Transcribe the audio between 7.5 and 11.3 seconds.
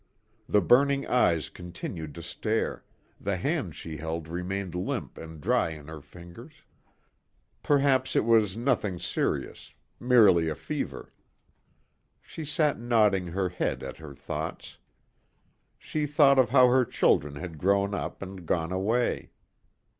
Perhaps it was nothing serious. Merely a fever.